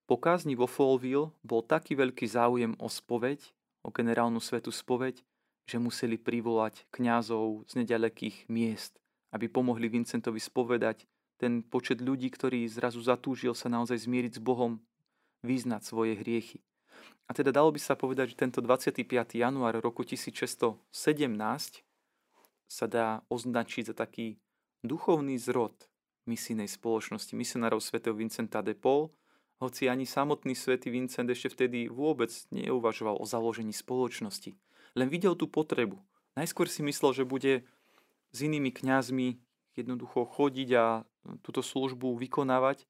[0.07, 3.43] Po kázni vo Folville bol taký veľký záujem o spoveď,
[3.83, 5.19] o generálnu svetu spoveď,
[5.67, 9.03] že museli privolať kňazov z nedalekých miest,
[9.35, 14.81] aby pomohli Vincentovi spovedať ten počet ľudí, ktorý zrazu zatúžil sa naozaj zmieriť s Bohom,
[15.45, 16.65] význať svoje hriechy.
[17.29, 19.03] A teda dalo by sa povedať, že tento 25.
[19.37, 20.81] január roku 1617
[22.67, 24.39] sa dá označiť za taký
[24.83, 25.75] duchovný zrod
[26.27, 29.15] misijnej spoločnosti misionárov svätého Vincenta de Paul,
[29.57, 34.53] hoci ani samotný svätý Vincent ešte vtedy vôbec neuvažoval o založení spoločnosti.
[34.99, 35.97] Len videl tú potrebu.
[36.37, 37.65] Najskôr si myslel, že bude
[38.37, 39.41] s inými kňazmi
[39.81, 41.09] jednoducho chodiť a
[41.41, 42.85] túto službu vykonávať,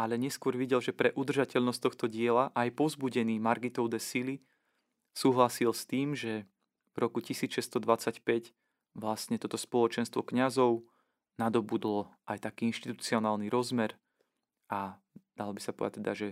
[0.00, 4.40] ale neskôr videl, že pre udržateľnosť tohto diela aj povzbudený Margitou de Sily
[5.12, 6.48] súhlasil s tým, že
[6.94, 8.24] v roku 1625
[8.96, 10.82] vlastne toto spoločenstvo kňazov
[11.38, 13.94] nadobudlo aj taký inštitucionálny rozmer
[14.70, 14.98] a
[15.38, 16.28] dalo by sa povedať teda, že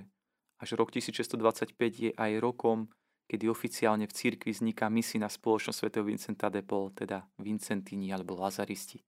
[0.63, 2.87] až rok 1625 je aj rokom,
[3.33, 5.89] kedy oficiálne v cirkvi vzniká misijná spoločnosť Sv.
[6.05, 9.01] Vincenta de Paul, teda Vincentini alebo Lazaristi.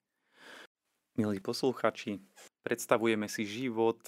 [1.20, 2.24] Milí posluchači,
[2.64, 4.00] predstavujeme si život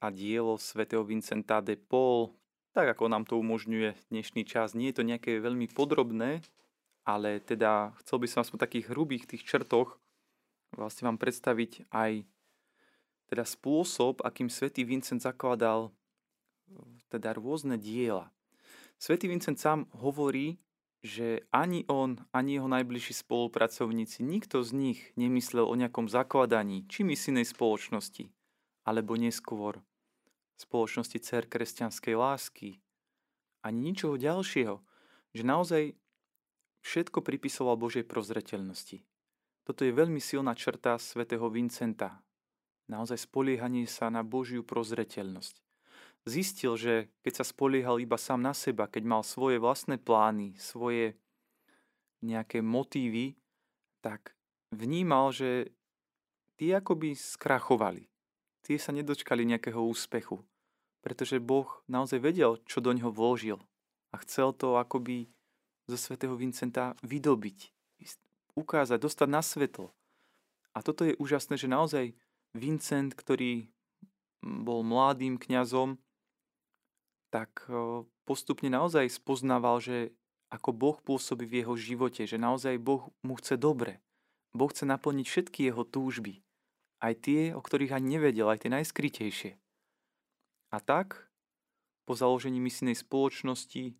[0.00, 2.32] a dielo svätého Vincenta de Paul,
[2.72, 4.72] tak ako nám to umožňuje dnešný čas.
[4.72, 6.40] Nie je to nejaké veľmi podrobné,
[7.04, 10.00] ale teda chcel by som po takých hrubých tých črtoch
[10.72, 12.24] vlastne vám predstaviť aj
[13.28, 15.92] teda spôsob, akým svätý Vincent zakladal
[17.12, 18.32] teda rôzne diela.
[18.98, 20.58] Svetý Vincent sám hovorí,
[21.06, 27.06] že ani on, ani jeho najbližší spolupracovníci, nikto z nich nemyslel o nejakom zakladaní či
[27.06, 28.26] misijnej spoločnosti,
[28.82, 29.78] alebo neskôr
[30.58, 32.82] spoločnosti cer kresťanskej lásky,
[33.62, 34.82] ani ničoho ďalšieho,
[35.30, 35.94] že naozaj
[36.82, 39.06] všetko pripisoval Božej prozreteľnosti.
[39.62, 42.18] Toto je veľmi silná črta svätého Vincenta.
[42.90, 45.67] Naozaj spoliehanie sa na Božiu prozreteľnosť.
[46.28, 51.16] Zistil, že keď sa spoliehal iba sám na seba, keď mal svoje vlastné plány, svoje
[52.20, 53.40] nejaké motívy,
[54.04, 54.36] tak
[54.70, 55.72] vnímal, že
[56.60, 58.06] tie akoby skrachovali.
[58.60, 60.44] Tie sa nedočkali nejakého úspechu,
[61.00, 63.56] pretože Boh naozaj vedel, čo do ňoho vložil
[64.12, 65.32] a chcel to akoby
[65.88, 67.72] zo svätého Vincenta vydobiť
[68.58, 69.94] ukázať, dostať na svetlo.
[70.74, 72.18] A toto je úžasné, že naozaj
[72.58, 73.70] Vincent, ktorý
[74.42, 75.94] bol mladým kňazom,
[77.28, 77.68] tak
[78.24, 80.16] postupne naozaj spoznával, že
[80.48, 84.00] ako Boh pôsobí v jeho živote, že naozaj Boh mu chce dobre.
[84.56, 86.40] Boh chce naplniť všetky jeho túžby.
[87.04, 89.60] Aj tie, o ktorých ani nevedel, aj tie najskrytejšie.
[90.72, 91.28] A tak,
[92.08, 93.92] po založení misijnej spoločnosti,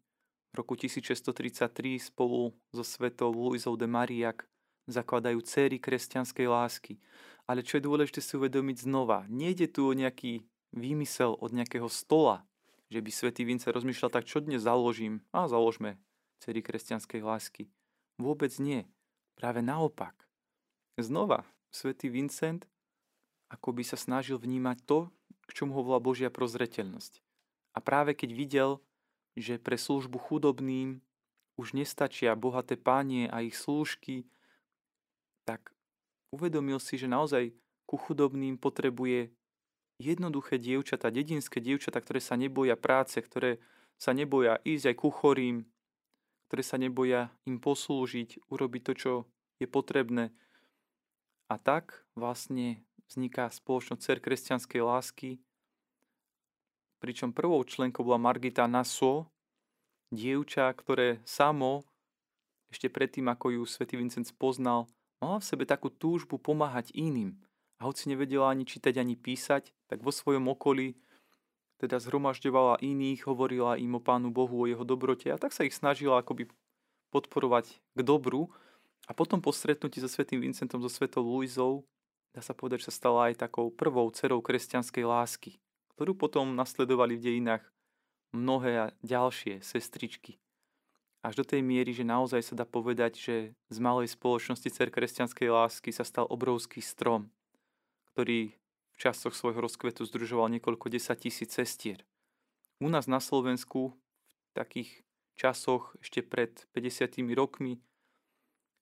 [0.49, 4.49] v roku 1633 spolu so svetou Luizou de Mariak
[4.89, 6.97] zakladajú céry kresťanskej lásky.
[7.45, 12.48] Ale čo je dôležité si uvedomiť znova, nejde tu o nejaký výmysel od nejakého stola,
[12.89, 15.21] že by svätý Vince rozmýšľal tak, čo dnes založím?
[15.33, 16.01] A založme
[16.41, 17.69] céry kresťanskej lásky.
[18.17, 18.89] Vôbec nie.
[19.37, 20.15] Práve naopak.
[20.99, 22.67] Znova, svätý Vincent
[23.49, 25.09] ako by sa snažil vnímať to,
[25.49, 27.25] k čomu ho volá Božia prozreteľnosť.
[27.73, 28.71] A práve keď videl,
[29.33, 31.01] že pre službu chudobným
[31.57, 34.29] už nestačia bohaté pánie a ich slúžky,
[35.49, 35.73] tak
[36.29, 37.57] uvedomil si, že naozaj
[37.89, 39.33] ku chudobným potrebuje
[39.99, 43.59] jednoduché dievčata, dedinské dievčata, ktoré sa neboja práce, ktoré
[43.99, 45.67] sa neboja ísť aj ku chorým,
[46.49, 49.13] ktoré sa neboja im poslúžiť, urobiť to, čo
[49.59, 50.31] je potrebné.
[51.51, 55.31] A tak vlastne vzniká spoločnosť Cer kresťanskej lásky,
[57.03, 59.27] pričom prvou členkou bola Margita Naso,
[60.15, 61.85] dievča, ktoré samo,
[62.69, 64.87] ešte predtým, ako ju svätý Vincent spoznal,
[65.19, 67.37] mala v sebe takú túžbu pomáhať iným.
[67.79, 70.99] A hoci nevedela ani čítať, ani písať, tak vo svojom okolí
[71.79, 75.79] teda zhromažďovala iných, hovorila im o Pánu Bohu, o jeho dobrote a tak sa ich
[75.79, 76.51] snažila akoby
[77.15, 78.51] podporovať k dobru.
[79.07, 81.87] A potom po stretnutí so svätým Vincentom, so svetou Luizou,
[82.35, 85.63] dá sa povedať, že sa stala aj takou prvou cerou kresťanskej lásky
[85.99, 87.67] ktorú potom nasledovali v dejinách
[88.31, 90.39] mnohé ďalšie sestričky.
[91.27, 93.37] Až do tej miery, že naozaj sa dá povedať, že
[93.67, 97.35] z malej spoločnosti Cer kresťanskej lásky sa stal obrovský strom,
[98.19, 102.03] ktorý v časoch svojho rozkvetu združoval niekoľko desať tisíc cestier.
[102.83, 105.07] U nás na Slovensku v takých
[105.39, 107.79] časoch ešte pred 50 rokmi,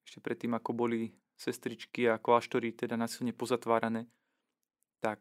[0.09, 4.09] ešte predtým ako boli sestričky a kláštory teda nasilne pozatvárané,
[5.05, 5.21] tak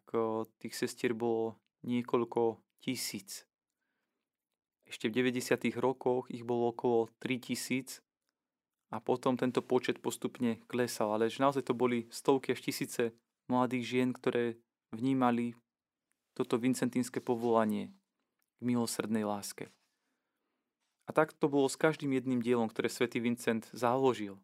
[0.63, 3.43] tých sestier bolo niekoľko tisíc.
[4.88, 5.75] Ešte v 90.
[5.75, 7.99] rokoch ich bolo okolo 3000
[8.95, 13.12] a potom tento počet postupne klesal, ale že naozaj to boli stovky až tisíce
[13.52, 14.58] mladých žien, ktoré
[14.96, 15.54] vnímali
[16.36, 17.92] toto vincentínske povolanie
[18.58, 19.72] k milosrdnej láske.
[21.06, 24.42] A tak to bolo s každým jedným dielom, ktoré svätý Vincent založil.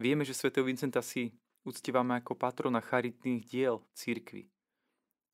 [0.00, 1.36] Vieme, že svätého Vincenta si
[1.68, 4.48] uctievame ako patrona charitných diel církvy.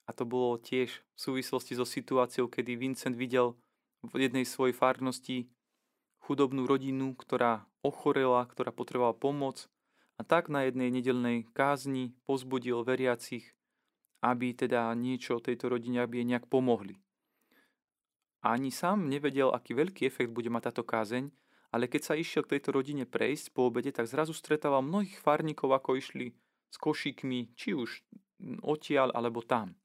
[0.08, 3.54] A to bolo tiež v súvislosti so situáciou, kedy Vincent videl
[4.02, 5.46] v jednej svojej farnosti
[6.26, 9.70] chudobnú rodinu, ktorá ochorela, ktorá potrebovala pomoc
[10.18, 13.54] a tak na jednej nedelnej kázni pozbudil veriacich,
[14.18, 16.98] aby teda niečo tejto rodine, aby jej nejak pomohli.
[18.42, 21.30] Ani sám nevedel, aký veľký efekt bude mať táto kázeň,
[21.70, 25.70] ale keď sa išiel k tejto rodine prejsť po obede, tak zrazu stretával mnohých farníkov,
[25.70, 26.34] ako išli
[26.70, 28.02] s košíkmi, či už
[28.62, 29.78] odtiaľ alebo tam.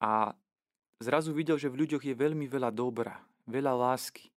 [0.00, 0.32] A
[1.04, 4.31] zrazu videl, že v ľuďoch je veľmi veľa dobra, veľa lásky.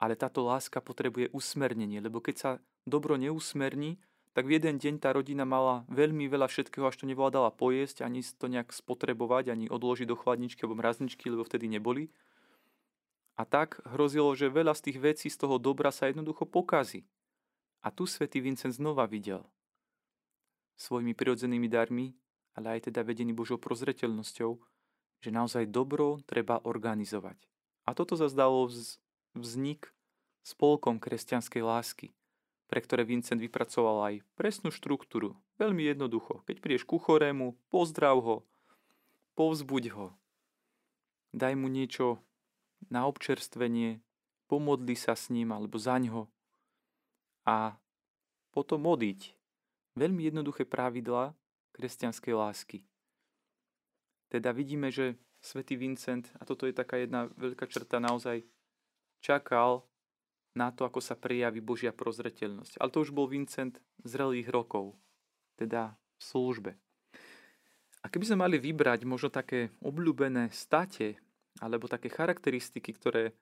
[0.00, 2.50] Ale táto láska potrebuje usmernenie, lebo keď sa
[2.88, 4.00] dobro neusmerní,
[4.32, 8.24] tak v jeden deň tá rodina mala veľmi veľa všetkého, až to nevládala pojesť, ani
[8.24, 12.08] to nejak spotrebovať, ani odložiť do chladničky alebo mrazničky, lebo vtedy neboli.
[13.36, 17.04] A tak hrozilo, že veľa z tých vecí z toho dobra sa jednoducho pokazí.
[17.84, 19.44] A tu svätý Vincent znova videl
[20.80, 22.16] svojimi prirodzenými darmi,
[22.56, 24.50] ale aj teda vedený Božou prozreteľnosťou,
[25.20, 27.36] že naozaj dobro treba organizovať.
[27.84, 28.68] A toto zazdalo
[29.34, 29.92] vznik
[30.42, 32.08] spolkom kresťanskej lásky,
[32.66, 35.36] pre ktoré Vincent vypracoval aj presnú štruktúru.
[35.60, 36.42] Veľmi jednoducho.
[36.48, 38.36] Keď prídeš ku chorému, pozdrav ho,
[39.36, 40.06] povzbuď ho,
[41.34, 42.22] daj mu niečo
[42.88, 44.00] na občerstvenie,
[44.48, 46.22] pomodli sa s ním alebo zaň ho
[47.46, 47.76] a
[48.50, 49.36] potom odiť.
[49.94, 51.34] Veľmi jednoduché pravidlá
[51.76, 52.78] kresťanskej lásky.
[54.30, 58.46] Teda vidíme, že svätý Vincent, a toto je taká jedna veľká črta naozaj
[59.20, 59.86] čakal
[60.56, 62.82] na to, ako sa prejaví Božia prozreteľnosť.
[62.82, 64.98] Ale to už bol Vincent zrelých rokov,
[65.54, 66.72] teda v službe.
[68.00, 71.20] A keby sme mali vybrať možno také obľúbené state
[71.60, 73.36] alebo také charakteristiky, ktoré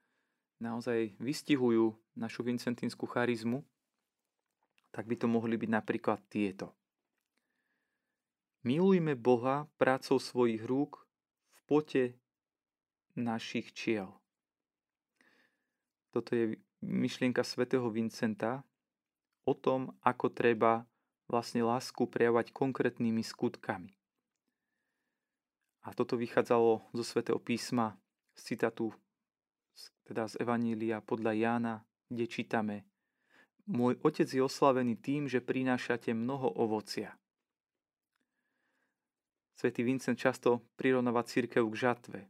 [0.59, 3.62] naozaj vystihujú našu vincentínsku charizmu,
[4.91, 6.75] tak by to mohli byť napríklad tieto.
[8.67, 11.07] Milujme Boha prácou svojich rúk
[11.55, 12.05] v pote
[13.14, 14.18] našich čiel.
[16.11, 18.64] Toto je myšlienka svätého Vincenta
[19.44, 20.88] o tom, ako treba
[21.29, 23.92] vlastne lásku prejavovať konkrétnymi skutkami.
[25.85, 27.97] A toto vychádzalo zo svätého písma
[28.37, 28.92] z citátu
[30.09, 31.75] teda z Evanília podľa Jána,
[32.09, 32.77] kde čítame
[33.68, 37.12] Môj otec je oslavený tým, že prinášate mnoho ovocia.
[39.61, 42.21] Svetý Vincent často prirovnáva církev k žatve.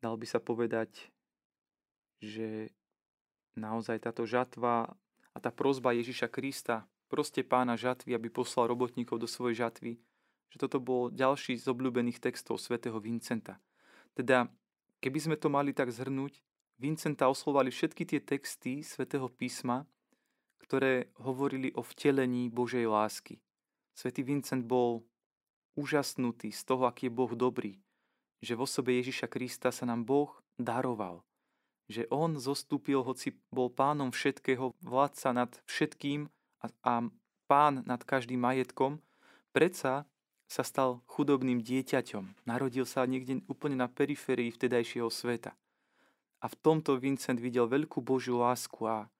[0.00, 1.12] Dal by sa povedať,
[2.20, 2.70] že
[3.56, 4.92] naozaj táto žatva
[5.32, 9.98] a tá prozba Ježiša Krista, proste pána žatvy, aby poslal robotníkov do svojej žatvy,
[10.52, 13.58] že toto bol ďalší z obľúbených textov svätého Vincenta.
[14.14, 14.46] Teda,
[15.02, 16.38] keby sme to mali tak zhrnúť,
[16.80, 19.84] Vincenta oslovali všetky tie texty svätého písma,
[20.64, 23.36] ktoré hovorili o vtelení Božej lásky.
[23.92, 25.04] Svetý Vincent bol
[25.76, 27.76] úžasnutý z toho, aký je Boh dobrý,
[28.40, 31.20] že v osobe Ježiša Krista sa nám Boh daroval
[31.90, 36.30] že on zostúpil, hoci bol pánom všetkého, vládca nad všetkým
[36.62, 36.94] a, a
[37.50, 39.02] pán nad každým majetkom,
[39.50, 40.06] predsa
[40.46, 42.46] sa stal chudobným dieťaťom.
[42.46, 45.54] Narodil sa niekde úplne na periférii vtedajšieho sveta.
[46.40, 49.10] A v tomto Vincent videl veľkú Božiu lásku a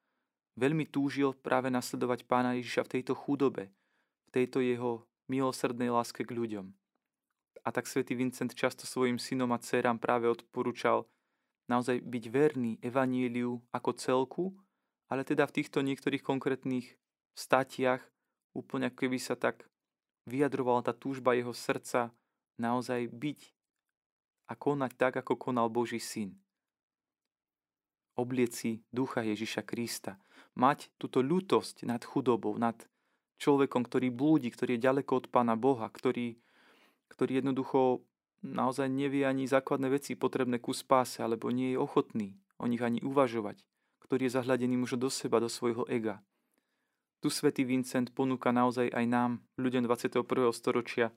[0.58, 3.70] veľmi túžil práve nasledovať pána Ježiša v tejto chudobe,
[4.26, 6.66] v tejto jeho milosrdnej láske k ľuďom.
[7.62, 11.06] A tak svätý Vincent často svojim synom a dcerám práve odporúčal
[11.70, 14.44] naozaj byť verný evaníliu ako celku,
[15.06, 16.98] ale teda v týchto niektorých konkrétnych
[17.38, 18.02] statiach
[18.58, 19.70] úplne ako keby sa tak
[20.26, 22.10] vyjadrovala tá túžba jeho srdca
[22.58, 23.40] naozaj byť
[24.50, 26.34] a konať tak, ako konal Boží syn.
[28.18, 30.18] Oblieci ducha Ježiša Krista.
[30.58, 32.74] Mať túto ľutosť nad chudobou, nad
[33.38, 36.36] človekom, ktorý blúdi, ktorý je ďaleko od Pána Boha, ktorý,
[37.14, 38.02] ktorý jednoducho
[38.42, 42.28] naozaj nevie ani základné veci potrebné ku spáse, alebo nie je ochotný
[42.60, 43.64] o nich ani uvažovať,
[44.04, 46.20] ktorý je zahľadený možno do seba, do svojho ega.
[47.20, 50.24] tu svätý Vincent ponúka naozaj aj nám, ľuďom 21.
[50.56, 51.12] storočia,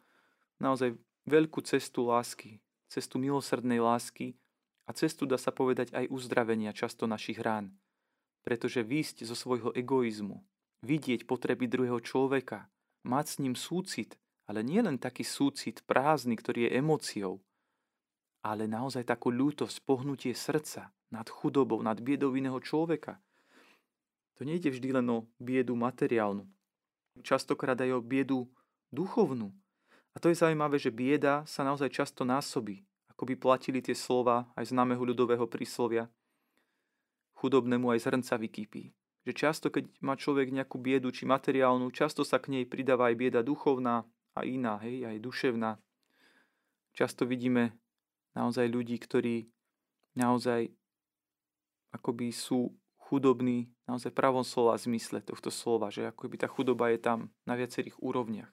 [0.60, 2.60] naozaj veľkú cestu lásky,
[2.92, 4.36] cestu milosrdnej lásky
[4.84, 7.72] a cestu, dá sa povedať, aj uzdravenia často našich rán.
[8.44, 10.44] Pretože výjsť zo svojho egoizmu,
[10.84, 12.68] vidieť potreby druhého človeka,
[13.08, 17.40] mať s ním súcit, ale nie len taký súcit prázdny, ktorý je emóciou,
[18.44, 23.24] ale naozaj takú ľútosť, pohnutie srdca nad chudobou, nad biedou iného človeka.
[24.36, 26.44] To nejde vždy len o biedu materiálnu.
[27.24, 28.50] Častokrát aj o biedu
[28.92, 29.54] duchovnú.
[30.14, 32.84] A to je zaujímavé, že bieda sa naozaj často násobí.
[33.14, 36.10] Ako by platili tie slova aj známeho ľudového príslovia.
[37.38, 38.84] Chudobnému aj zrnca vykýpí.
[39.24, 43.16] Že často, keď má človek nejakú biedu, či materiálnu, často sa k nej pridáva aj
[43.16, 44.04] bieda duchovná
[44.34, 45.78] a iná, hej, aj duševná.
[46.94, 47.74] Často vidíme
[48.34, 49.50] naozaj ľudí, ktorí
[50.18, 50.70] naozaj
[51.94, 56.98] akoby sú chudobní naozaj v pravom slova zmysle tohto slova, že akoby tá chudoba je
[56.98, 58.50] tam na viacerých úrovniach.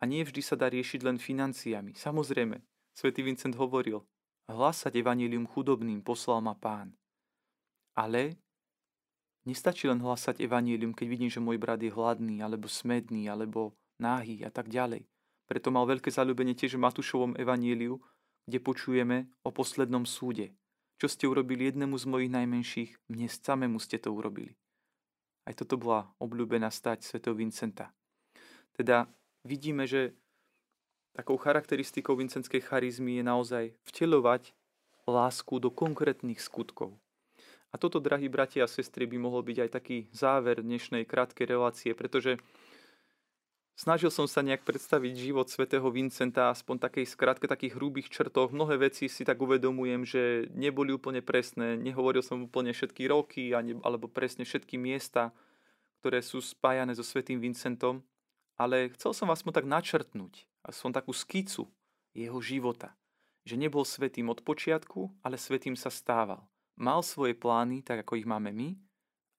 [0.00, 1.94] A nie vždy sa dá riešiť len financiami.
[1.94, 2.58] Samozrejme,
[2.96, 4.02] svätý Vincent hovoril,
[4.50, 6.96] hlasať evanílium chudobným poslal ma pán.
[7.94, 8.40] Ale
[9.44, 14.42] nestačí len hlasať evanílium, keď vidím, že môj brat je hladný, alebo smedný, alebo náhy
[14.42, 15.06] a tak ďalej.
[15.46, 18.02] Preto mal veľké zalúbenie tiež v Matúšovom evaníliu,
[18.50, 20.50] kde počujeme o poslednom súde.
[20.98, 24.58] Čo ste urobili jednému z mojich najmenších, mne samému ste to urobili.
[25.46, 27.90] Aj toto bola obľúbená stať svätého Vincenta.
[28.74, 29.10] Teda
[29.42, 30.14] vidíme, že
[31.12, 34.54] takou charakteristikou vincentskej charizmy je naozaj vteľovať
[35.04, 36.96] lásku do konkrétnych skutkov.
[37.72, 41.90] A toto, drahí bratia a sestry, by mohol byť aj taký záver dnešnej krátkej relácie,
[41.96, 42.36] pretože
[43.72, 48.52] Snažil som sa nejak predstaviť život svätého Vincenta aspoň takej skratke, takých hrubých črtoch.
[48.52, 51.80] Mnohé veci si tak uvedomujem, že neboli úplne presné.
[51.80, 55.32] Nehovoril som úplne všetky roky alebo presne všetky miesta,
[56.04, 58.04] ktoré sú spájané so svätým Vincentom.
[58.60, 61.64] Ale chcel som vás tak načrtnúť, som takú skicu
[62.12, 62.92] jeho života.
[63.48, 66.44] Že nebol svetým od počiatku, ale svetým sa stával.
[66.76, 68.76] Mal svoje plány, tak ako ich máme my,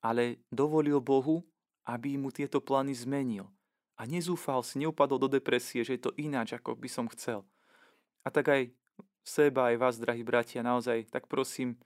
[0.02, 1.46] ale dovolil Bohu,
[1.86, 3.46] aby mu tieto plány zmenil–
[3.98, 7.46] a nezúfal si, neupadol do depresie, že je to ináč, ako by som chcel.
[8.26, 8.62] A tak aj
[9.24, 11.78] seba, aj vás, drahí bratia, naozaj, tak prosím,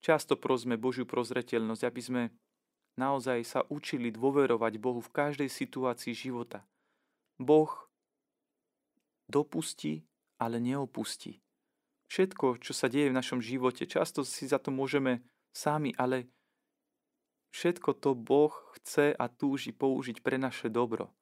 [0.00, 2.22] často prosme Božiu prozreteľnosť, aby sme
[2.98, 6.62] naozaj sa učili dôverovať Bohu v každej situácii života.
[7.38, 7.70] Boh
[9.30, 10.02] dopustí,
[10.38, 11.38] ale neopustí.
[12.08, 15.20] Všetko, čo sa deje v našom živote, často si za to môžeme
[15.52, 16.24] sami, ale
[17.52, 21.12] všetko to Boh chce a túži použiť pre naše dobro.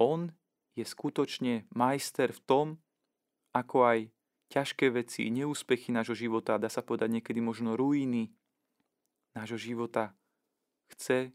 [0.00, 0.32] On
[0.72, 2.66] je skutočne majster v tom,
[3.52, 3.98] ako aj
[4.50, 8.32] ťažké veci, neúspechy nášho života, dá sa povedať niekedy možno ruiny
[9.36, 10.16] nášho života,
[10.90, 11.30] chce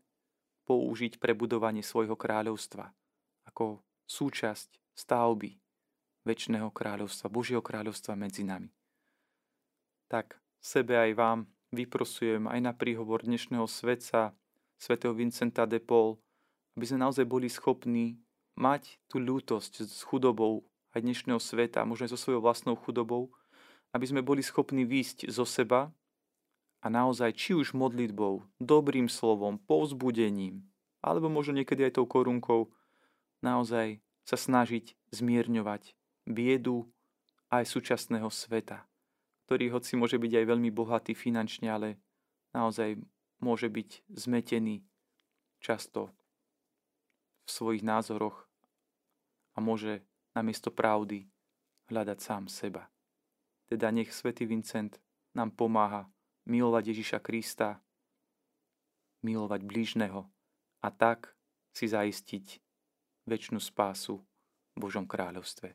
[0.67, 2.91] použiť pre budovanie svojho kráľovstva
[3.47, 5.55] ako súčasť stavby
[6.25, 8.67] väčšného kráľovstva, Božieho kráľovstva medzi nami.
[10.09, 11.39] Tak sebe aj vám
[11.71, 14.33] vyprosujem aj na príhovor dnešného svetca,
[14.75, 16.17] svätého Vincenta de Paul,
[16.75, 18.19] aby sme naozaj boli schopní
[18.55, 20.63] mať tú ľútosť s chudobou
[20.95, 23.35] aj dnešného sveta, možno aj so svojou vlastnou chudobou,
[23.91, 25.91] aby sme boli schopní výjsť zo seba
[26.79, 30.63] a naozaj či už modlitbou, dobrým slovom, povzbudením,
[31.03, 32.71] alebo možno niekedy aj tou korunkou,
[33.43, 35.93] naozaj sa snažiť zmierňovať
[36.25, 36.89] biedu
[37.51, 38.87] aj súčasného sveta,
[39.45, 42.01] ktorý hoci môže byť aj veľmi bohatý finančne, ale
[42.55, 42.97] naozaj
[43.43, 44.81] môže byť zmetený
[45.61, 46.09] často
[47.45, 48.44] v svojich názoroch
[49.55, 50.03] a môže
[50.35, 51.25] namiesto pravdy
[51.87, 52.91] hľadať sám seba.
[53.65, 54.99] Teda nech svätý Vincent
[55.33, 56.11] nám pomáha
[56.45, 57.81] milovať Ježiša Krista,
[59.25, 60.29] milovať blížneho
[60.85, 61.33] a tak
[61.73, 62.61] si zaistiť
[63.25, 65.73] väčšinu spásu v Božom kráľovstve.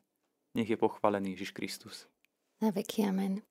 [0.55, 2.07] Nech je pochválený Ježiš Kristus.
[2.63, 3.43] Na veky amen.